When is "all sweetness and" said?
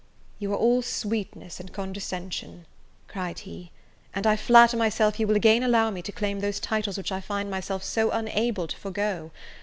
0.57-1.71